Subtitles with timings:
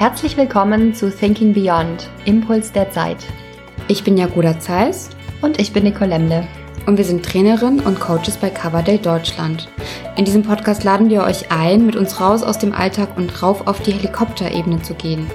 [0.00, 3.18] Herzlich willkommen zu Thinking Beyond, Impuls der Zeit.
[3.86, 5.10] Ich bin Jagoda Zeiss
[5.42, 6.48] und ich bin Nicole Lemle.
[6.86, 9.68] Und wir sind Trainerin und Coaches bei Coverdale Deutschland.
[10.16, 13.66] In diesem Podcast laden wir euch ein, mit uns raus aus dem Alltag und rauf
[13.66, 15.30] auf die Helikopterebene zu gehen.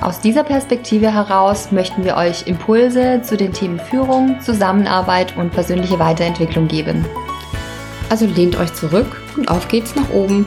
[0.00, 5.98] Aus dieser Perspektive heraus möchten wir euch Impulse zu den Themen Führung, Zusammenarbeit und persönliche
[5.98, 7.04] Weiterentwicklung geben.
[8.08, 10.46] Also lehnt euch zurück und auf geht's nach oben.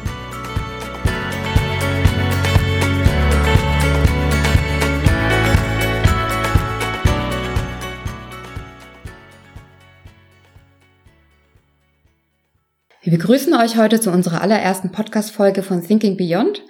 [13.07, 16.61] Wir begrüßen euch heute zu unserer allerersten Podcast-Folge von Thinking Beyond.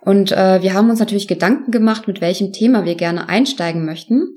[0.00, 4.34] Und äh, wir haben uns natürlich Gedanken gemacht, mit welchem Thema wir gerne einsteigen möchten.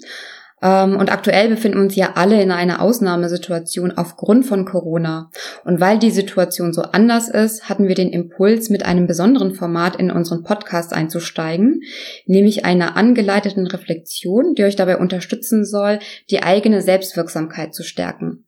[0.61, 5.31] Ähm, und aktuell befinden uns ja alle in einer Ausnahmesituation aufgrund von Corona.
[5.65, 9.95] Und weil die Situation so anders ist, hatten wir den Impuls, mit einem besonderen Format
[9.95, 11.81] in unseren Podcast einzusteigen,
[12.27, 15.97] nämlich einer angeleiteten Reflexion, die euch dabei unterstützen soll,
[16.29, 18.43] die eigene Selbstwirksamkeit zu stärken.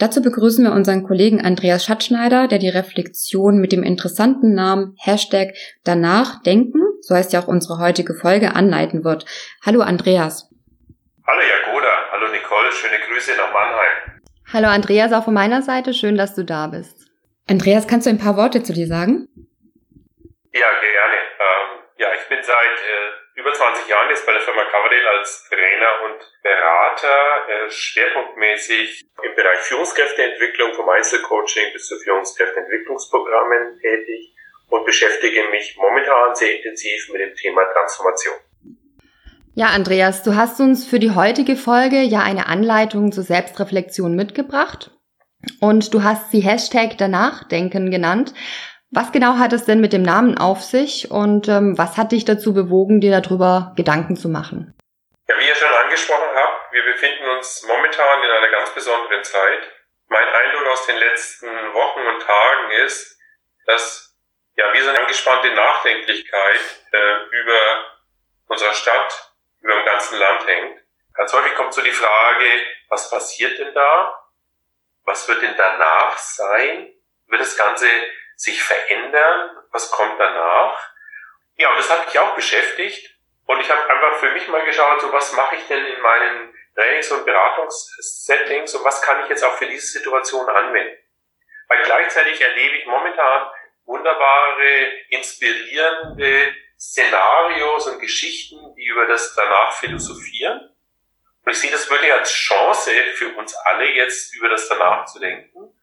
[0.00, 5.52] Dazu begrüßen wir unseren Kollegen Andreas Schatzschneider, der die Reflexion mit dem interessanten Namen Hashtag
[5.84, 9.26] Danach denken, so heißt ja auch unsere heutige Folge, anleiten wird.
[9.62, 10.48] Hallo Andreas.
[11.26, 14.22] Hallo Jagoda, hallo Nicole, schöne Grüße nach Mannheim.
[14.50, 16.96] Hallo Andreas, auch von meiner Seite, schön, dass du da bist.
[17.46, 19.28] Andreas, kannst du ein paar Worte zu dir sagen?
[20.54, 21.16] Ja, gerne.
[21.44, 23.09] Ähm, ja, ich bin seit äh,
[23.40, 29.34] über 20 Jahren jetzt bei der Firma Coverdale als Trainer und Berater, äh, schwerpunktmäßig im
[29.34, 34.34] Bereich Führungskräfteentwicklung, vom Einzelcoaching bis zu Führungskräfteentwicklungsprogrammen tätig
[34.68, 38.34] und beschäftige mich momentan sehr intensiv mit dem Thema Transformation.
[39.54, 44.90] Ja, Andreas, du hast uns für die heutige Folge ja eine Anleitung zur Selbstreflexion mitgebracht
[45.60, 48.34] und du hast sie Hashtag danach denken genannt.
[48.92, 52.24] Was genau hat es denn mit dem Namen auf sich und ähm, was hat dich
[52.24, 54.74] dazu bewogen, dir darüber Gedanken zu machen?
[55.28, 59.62] Ja, wie ihr schon angesprochen habt, wir befinden uns momentan in einer ganz besonderen Zeit.
[60.08, 63.16] Mein Eindruck aus den letzten Wochen und Tagen ist,
[63.66, 64.16] dass
[64.56, 67.84] ja wie so eine angespannte Nachdenklichkeit äh, über
[68.48, 70.80] unserer Stadt, über dem ganzen Land hängt.
[71.14, 72.44] Ganz häufig kommt so die Frage,
[72.88, 74.20] was passiert denn da?
[75.04, 76.92] Was wird denn danach sein?
[77.28, 77.86] Wird das Ganze
[78.40, 79.58] sich verändern?
[79.70, 80.80] Was kommt danach?
[81.56, 83.18] Ja, und das hat mich auch beschäftigt.
[83.46, 86.54] Und ich habe einfach für mich mal geschaut, so was mache ich denn in meinen
[86.74, 90.96] Trainings- und Beratungssettings und was kann ich jetzt auch für diese Situation anwenden?
[91.68, 93.50] Weil gleichzeitig erlebe ich momentan
[93.84, 100.74] wunderbare, inspirierende Szenarios und Geschichten, die über das danach philosophieren.
[101.44, 105.18] Und ich sehe das wirklich als Chance für uns alle jetzt über das danach zu
[105.18, 105.74] denken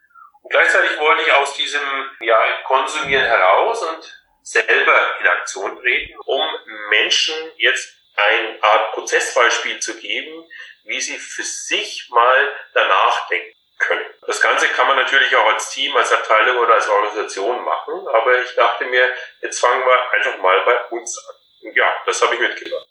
[0.49, 1.81] gleichzeitig wollte ich aus diesem
[2.19, 6.41] ja, Konsumieren heraus und selber in Aktion treten, um
[6.89, 10.45] Menschen jetzt eine Art Prozessbeispiel zu geben,
[10.85, 14.05] wie sie für sich mal danach denken können.
[14.25, 18.41] Das Ganze kann man natürlich auch als Team, als Abteilung oder als Organisation machen, aber
[18.41, 19.03] ich dachte mir,
[19.41, 21.35] jetzt fangen wir einfach mal bei uns an.
[21.67, 22.87] Und ja, das habe ich mitgebracht.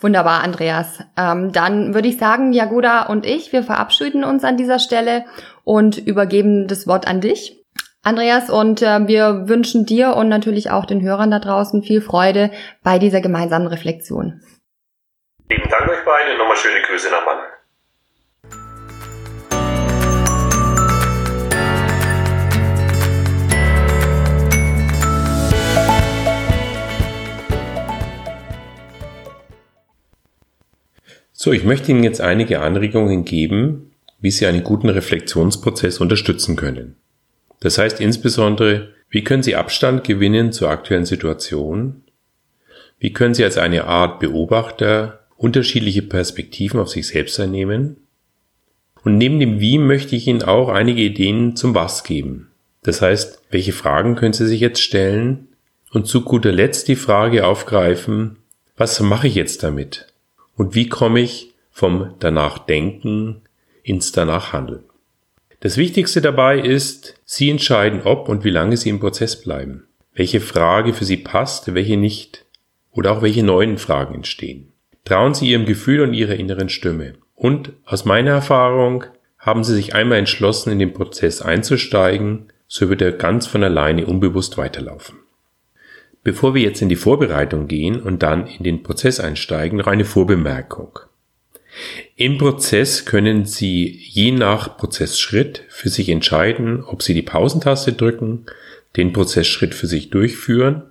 [0.00, 1.00] Wunderbar, Andreas.
[1.16, 5.24] Ähm, dann würde ich sagen, Jagoda und ich, wir verabschieden uns an dieser Stelle
[5.64, 7.64] und übergeben das Wort an dich.
[8.02, 12.50] Andreas, und äh, wir wünschen dir und natürlich auch den Hörern da draußen viel Freude
[12.82, 14.42] bei dieser gemeinsamen Reflexion.
[15.48, 17.50] Lieben Dank euch beiden und nochmal schöne Grüße nach Mannheim.
[31.32, 33.93] So, ich möchte Ihnen jetzt einige Anregungen geben,
[34.24, 36.96] wie Sie einen guten Reflexionsprozess unterstützen können.
[37.60, 42.04] Das heißt insbesondere, wie können Sie Abstand gewinnen zur aktuellen Situation?
[42.98, 47.98] Wie können Sie als eine Art Beobachter unterschiedliche Perspektiven auf sich selbst einnehmen?
[49.02, 52.50] Und neben dem Wie möchte ich Ihnen auch einige Ideen zum Was geben.
[52.82, 55.48] Das heißt, welche Fragen können Sie sich jetzt stellen?
[55.90, 58.38] Und zu guter Letzt die Frage aufgreifen,
[58.74, 60.06] was mache ich jetzt damit?
[60.56, 63.42] Und wie komme ich vom danach denken
[63.84, 64.82] ins danach handeln.
[65.60, 69.84] Das Wichtigste dabei ist, Sie entscheiden, ob und wie lange Sie im Prozess bleiben,
[70.14, 72.44] welche Frage für Sie passt, welche nicht
[72.90, 74.72] oder auch welche neuen Fragen entstehen.
[75.04, 77.14] Trauen Sie Ihrem Gefühl und Ihrer inneren Stimme.
[77.34, 79.04] Und aus meiner Erfahrung
[79.38, 84.06] haben Sie sich einmal entschlossen, in den Prozess einzusteigen, so wird er ganz von alleine
[84.06, 85.18] unbewusst weiterlaufen.
[86.22, 90.06] Bevor wir jetzt in die Vorbereitung gehen und dann in den Prozess einsteigen, noch eine
[90.06, 90.98] Vorbemerkung.
[92.16, 98.46] Im Prozess können Sie je nach Prozessschritt für sich entscheiden, ob Sie die Pausentaste drücken,
[98.96, 100.82] den Prozessschritt für sich durchführen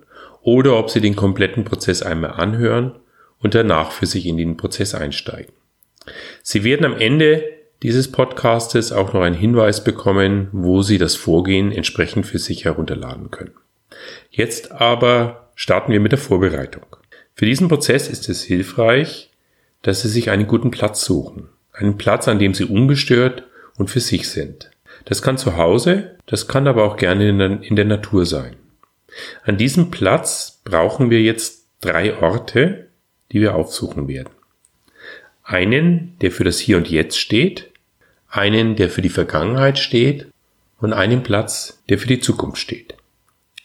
[0.42, 2.92] oder ob Sie den kompletten Prozess einmal anhören
[3.40, 5.52] und danach für sich in den Prozess einsteigen.
[6.42, 7.44] Sie werden am Ende
[7.82, 13.30] dieses Podcastes auch noch einen Hinweis bekommen, wo Sie das Vorgehen entsprechend für sich herunterladen
[13.30, 13.54] können.
[14.30, 16.84] Jetzt aber starten wir mit der Vorbereitung.
[17.34, 19.30] Für diesen Prozess ist es hilfreich,
[19.84, 21.48] dass Sie sich einen guten Platz suchen.
[21.72, 23.44] Einen Platz, an dem Sie ungestört
[23.76, 24.70] und für sich sind.
[25.04, 28.56] Das kann zu Hause, das kann aber auch gerne in der, Natur sein.
[29.44, 32.88] An diesem Platz brauchen wir jetzt drei Orte,
[33.30, 34.30] die wir aufsuchen werden.
[35.42, 37.70] Einen, der für das Hier und Jetzt steht,
[38.28, 40.26] einen, der für die Vergangenheit steht
[40.80, 42.94] und einen Platz, der für die Zukunft steht.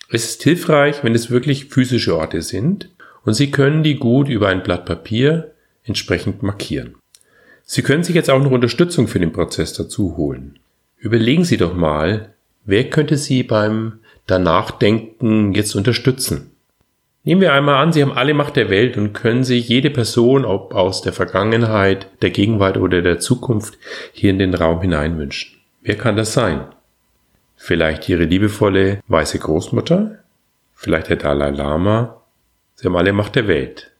[0.09, 2.89] Es ist hilfreich, wenn es wirklich physische Orte sind
[3.23, 5.53] und Sie können die gut über ein Blatt Papier
[5.89, 6.95] entsprechend markieren.
[7.63, 10.57] Sie können sich jetzt auch noch Unterstützung für den Prozess dazu holen.
[10.97, 12.33] Überlegen Sie doch mal,
[12.65, 16.51] wer könnte Sie beim Danachdenken jetzt unterstützen?
[17.23, 20.45] Nehmen wir einmal an, Sie haben alle Macht der Welt und können sich jede Person,
[20.45, 23.77] ob aus der Vergangenheit, der Gegenwart oder der Zukunft,
[24.13, 25.59] hier in den Raum hineinwünschen.
[25.81, 26.65] Wer kann das sein?
[27.55, 30.19] Vielleicht Ihre liebevolle weiße Großmutter?
[30.73, 32.21] Vielleicht der Dalai Lama?
[32.75, 33.91] Sie haben alle Macht der Welt.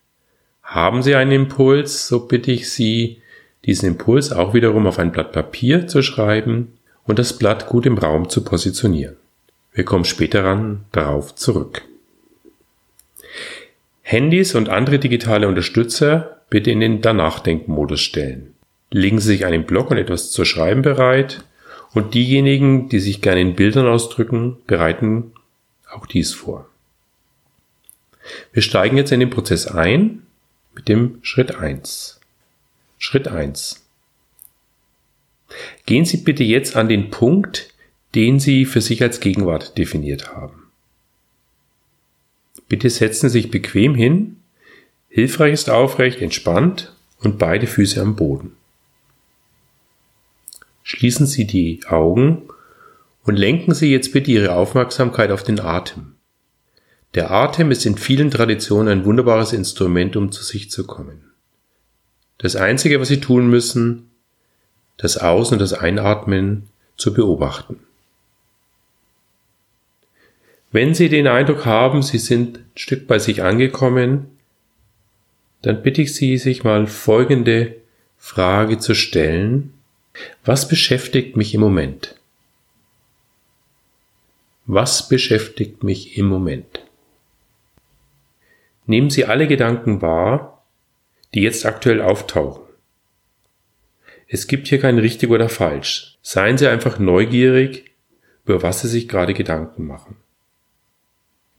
[0.70, 3.24] Haben Sie einen Impuls, so bitte ich Sie,
[3.66, 6.74] diesen Impuls auch wiederum auf ein Blatt Papier zu schreiben
[7.06, 9.16] und das Blatt gut im Raum zu positionieren.
[9.74, 11.82] Wir kommen später ran darauf zurück.
[14.04, 18.54] Handys und andere digitale Unterstützer bitte in den Danachdenkmodus stellen.
[18.92, 21.44] Legen Sie sich einen Block und etwas zu schreiben bereit
[21.96, 25.32] und diejenigen, die sich gerne in Bildern ausdrücken, bereiten
[25.92, 26.68] auch dies vor.
[28.54, 30.28] Wir steigen jetzt in den Prozess ein
[30.74, 32.20] mit dem Schritt 1.
[32.98, 33.86] Schritt 1.
[35.86, 37.74] Gehen Sie bitte jetzt an den Punkt,
[38.16, 40.68] den Sie für sich als Gegenwart definiert haben.
[42.68, 44.38] Bitte setzen Sie sich bequem hin.
[45.10, 48.56] Hilfreich ist aufrecht, entspannt und beide Füße am Boden.
[50.84, 52.44] Schließen Sie die Augen
[53.24, 56.16] und lenken Sie jetzt bitte Ihre Aufmerksamkeit auf den Atem.
[57.16, 61.32] Der Atem ist in vielen Traditionen ein wunderbares Instrument, um zu sich zu kommen.
[62.38, 64.12] Das Einzige, was Sie tun müssen,
[64.98, 66.68] das Aus- und das Einatmen
[66.98, 67.80] zu beobachten.
[70.72, 74.28] Wenn Sie den Eindruck haben, Sie sind ein Stück bei sich angekommen,
[75.64, 77.76] dann bitte ich Sie, sich mal folgende
[78.18, 79.74] Frage zu stellen.
[80.46, 82.16] Was beschäftigt mich im Moment?
[84.68, 86.86] Was beschäftigt mich im Moment?
[88.90, 90.66] Nehmen Sie alle Gedanken wahr,
[91.36, 92.64] die jetzt aktuell auftauchen.
[94.28, 96.18] Es gibt hier kein richtig oder falsch.
[96.24, 97.86] Seien Sie einfach neugierig,
[98.46, 100.16] über was Sie sich gerade Gedanken machen.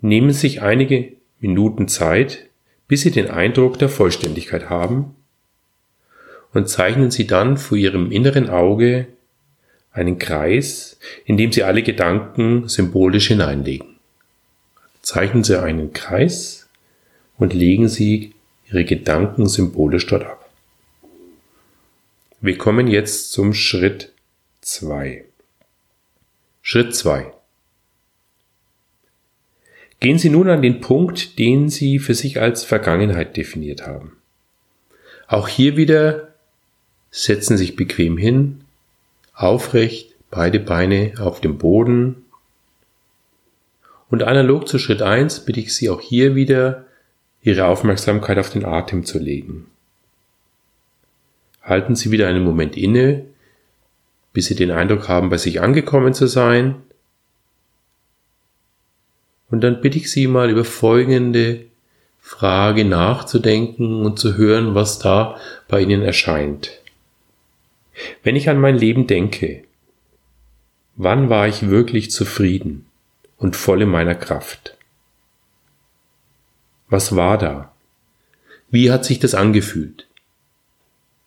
[0.00, 2.48] Nehmen Sie sich einige Minuten Zeit,
[2.88, 5.14] bis Sie den Eindruck der Vollständigkeit haben
[6.52, 9.06] und zeichnen Sie dann vor Ihrem inneren Auge
[9.92, 14.00] einen Kreis, in dem Sie alle Gedanken symbolisch hineinlegen.
[15.00, 16.66] Zeichnen Sie einen Kreis
[17.40, 18.34] und legen Sie
[18.68, 20.48] Ihre Gedanken symbolisch dort ab.
[22.40, 24.12] Wir kommen jetzt zum Schritt
[24.60, 25.24] 2.
[26.62, 27.32] Schritt 2.
[29.98, 34.16] Gehen Sie nun an den Punkt, den Sie für sich als Vergangenheit definiert haben.
[35.26, 36.28] Auch hier wieder
[37.10, 38.64] setzen Sie sich bequem hin,
[39.34, 42.24] aufrecht, beide Beine auf dem Boden.
[44.10, 46.86] Und analog zu Schritt 1 bitte ich Sie auch hier wieder,
[47.42, 49.66] Ihre Aufmerksamkeit auf den Atem zu legen.
[51.62, 53.24] Halten Sie wieder einen Moment inne,
[54.32, 56.76] bis Sie den Eindruck haben, bei sich angekommen zu sein
[59.50, 61.66] und dann bitte ich Sie mal über folgende
[62.20, 65.36] Frage nachzudenken und zu hören, was da
[65.68, 66.78] bei Ihnen erscheint.
[68.22, 69.64] Wenn ich an mein Leben denke,
[70.96, 72.86] wann war ich wirklich zufrieden
[73.36, 74.76] und voll in meiner Kraft?
[76.90, 77.72] Was war da?
[78.70, 80.08] Wie hat sich das angefühlt?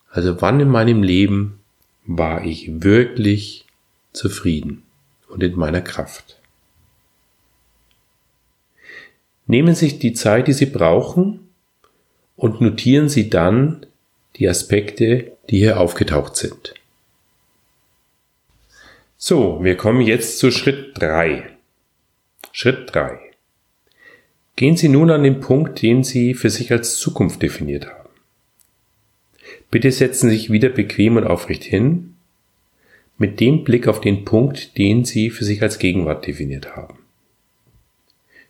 [0.09, 1.59] Also wann in meinem Leben
[2.05, 3.65] war ich wirklich
[4.11, 4.83] zufrieden
[5.29, 6.39] und in meiner Kraft?
[9.47, 11.49] Nehmen Sie sich die Zeit, die Sie brauchen
[12.35, 13.85] und notieren Sie dann
[14.35, 16.73] die Aspekte, die hier aufgetaucht sind.
[19.17, 21.57] So, wir kommen jetzt zu Schritt 3.
[22.51, 23.32] Schritt 3.
[24.55, 28.09] Gehen Sie nun an den Punkt, den Sie für sich als Zukunft definiert haben.
[29.71, 32.15] Bitte setzen Sie sich wieder bequem und aufrecht hin,
[33.17, 36.99] mit dem Blick auf den Punkt, den Sie für sich als Gegenwart definiert haben.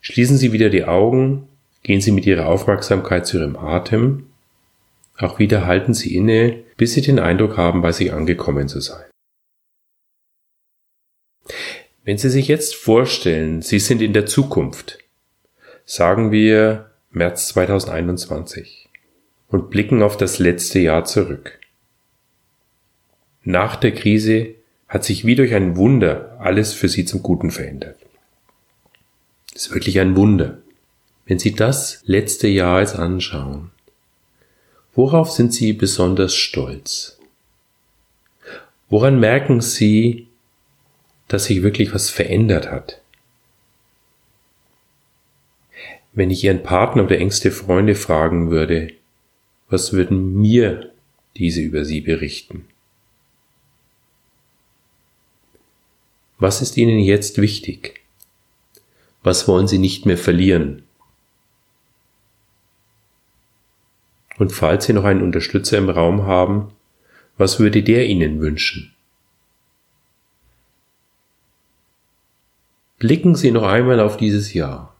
[0.01, 1.48] Schließen Sie wieder die Augen,
[1.83, 4.27] gehen Sie mit Ihrer Aufmerksamkeit zu Ihrem Atem.
[5.17, 9.05] Auch wieder halten Sie inne, bis Sie den Eindruck haben, bei sich angekommen zu sein.
[12.03, 15.02] Wenn Sie sich jetzt vorstellen, Sie sind in der Zukunft,
[15.85, 18.89] sagen wir März 2021,
[19.49, 21.59] und blicken auf das letzte Jahr zurück.
[23.43, 24.55] Nach der Krise
[24.87, 27.97] hat sich wie durch ein Wunder alles für Sie zum Guten verändert.
[29.53, 30.57] Das ist wirklich ein Wunder.
[31.25, 33.69] Wenn Sie das letzte Jahr jetzt anschauen,
[34.95, 37.19] worauf sind Sie besonders stolz?
[38.89, 40.27] Woran merken Sie,
[41.27, 43.02] dass sich wirklich was verändert hat?
[46.13, 48.93] Wenn ich Ihren Partner oder engste Freunde fragen würde,
[49.67, 50.91] was würden mir
[51.36, 52.67] diese über Sie berichten?
[56.38, 58.01] Was ist Ihnen jetzt wichtig?
[59.24, 60.84] Was wollen Sie nicht mehr verlieren?
[64.38, 66.74] Und falls Sie noch einen Unterstützer im Raum haben,
[67.38, 68.93] was würde der Ihnen wünschen?
[73.00, 74.92] Blicken Sie noch einmal auf dieses Jahr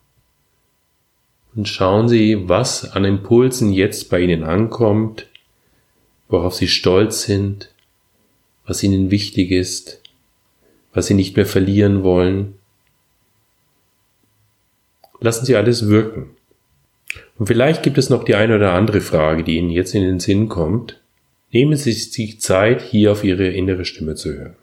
[1.56, 5.28] und schauen Sie, was an Impulsen jetzt bei Ihnen ankommt,
[6.28, 7.70] worauf Sie stolz sind,
[8.66, 10.02] was Ihnen wichtig ist,
[10.94, 12.56] was Sie nicht mehr verlieren wollen.
[15.20, 16.32] Lassen Sie alles wirken.
[17.38, 20.20] Und vielleicht gibt es noch die eine oder andere Frage, die Ihnen jetzt in den
[20.20, 21.00] Sinn kommt.
[21.52, 24.56] Nehmen Sie sich Zeit, hier auf Ihre innere Stimme zu hören.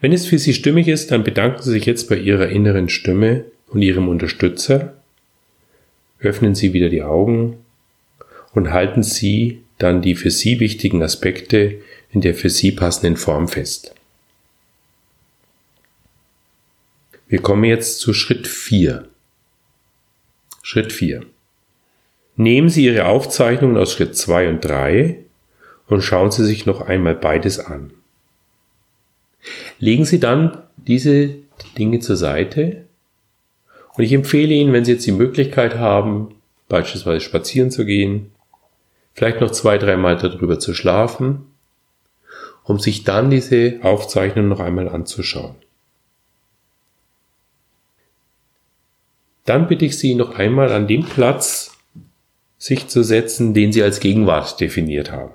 [0.00, 3.46] Wenn es für Sie stimmig ist, dann bedanken Sie sich jetzt bei Ihrer inneren Stimme
[3.74, 4.94] und Ihrem Unterstützer.
[6.20, 7.58] Öffnen Sie wieder die Augen
[8.52, 13.48] und halten Sie dann die für Sie wichtigen Aspekte in der für Sie passenden Form
[13.48, 13.94] fest.
[17.26, 19.08] Wir kommen jetzt zu Schritt 4.
[20.62, 21.26] Schritt 4.
[22.36, 25.18] Nehmen Sie Ihre Aufzeichnungen aus Schritt 2 und 3
[25.88, 27.90] und schauen Sie sich noch einmal beides an.
[29.78, 31.34] Legen Sie dann diese
[31.76, 32.84] Dinge zur Seite
[33.96, 36.34] und ich empfehle Ihnen, wenn Sie jetzt die Möglichkeit haben,
[36.68, 38.32] beispielsweise spazieren zu gehen,
[39.14, 41.46] vielleicht noch zwei, dreimal darüber zu schlafen,
[42.64, 45.54] um sich dann diese Aufzeichnung noch einmal anzuschauen.
[49.44, 51.76] Dann bitte ich Sie noch einmal an dem Platz
[52.58, 55.32] sich zu setzen, den Sie als Gegenwart definiert haben.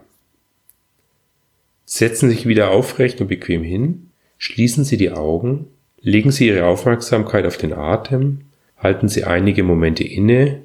[1.86, 5.68] Setzen Sie sich wieder aufrecht und bequem hin, schließen Sie die Augen,
[6.02, 8.49] legen Sie Ihre Aufmerksamkeit auf den Atem,
[8.80, 10.64] halten Sie einige Momente inne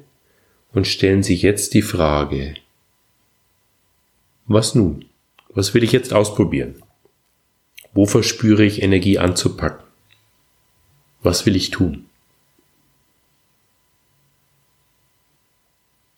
[0.73, 2.55] und stellen Sie jetzt die Frage,
[4.47, 5.05] was nun?
[5.49, 6.83] Was will ich jetzt ausprobieren?
[7.93, 9.85] Wo verspüre ich Energie anzupacken?
[11.21, 12.05] Was will ich tun?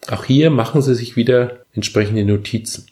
[0.10, 2.88] Auch hier machen Sie sich wieder entsprechende Notizen.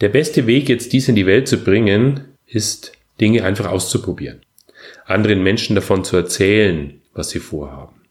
[0.00, 4.40] Der beste Weg, jetzt dies in die Welt zu bringen, ist, Dinge einfach auszuprobieren.
[5.06, 8.02] Anderen Menschen davon zu erzählen, was sie vorhaben.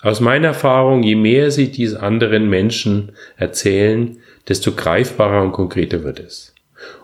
[0.00, 4.18] Aus meiner Erfahrung, je mehr Sie dies anderen Menschen erzählen,
[4.48, 6.54] desto greifbarer und konkreter wird es.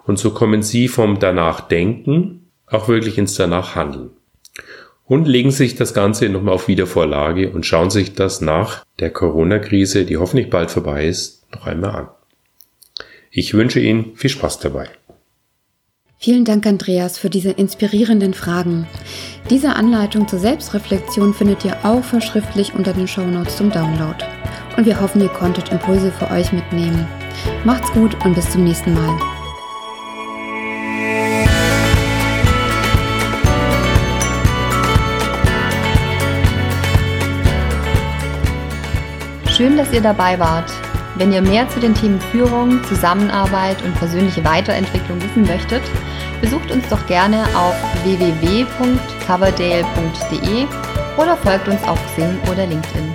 [0.05, 4.11] Und so kommen Sie vom danach denken auch wirklich ins danach handeln
[5.05, 10.05] und legen sich das Ganze nochmal auf Wiedervorlage und schauen sich das nach der Corona-Krise,
[10.05, 12.09] die hoffentlich bald vorbei ist, noch einmal an.
[13.31, 14.89] Ich wünsche Ihnen viel Spaß dabei.
[16.21, 18.89] Vielen Dank, Andreas, für diese inspirierenden Fragen.
[19.51, 24.17] Diese Anleitung zur Selbstreflexion findet ihr auch verschriftlich unter den Shownotes zum Download.
[24.77, 27.07] Und wir hoffen, ihr konntet Impulse für euch mitnehmen.
[27.65, 29.17] Macht's gut und bis zum nächsten Mal.
[39.57, 40.73] Schön, dass ihr dabei wart.
[41.15, 45.83] Wenn ihr mehr zu den Themen Führung, Zusammenarbeit und persönliche Weiterentwicklung wissen möchtet,
[46.41, 50.67] besucht uns doch gerne auf www.coverdale.de
[51.17, 53.08] oder folgt uns auf Xing oder LinkedIn.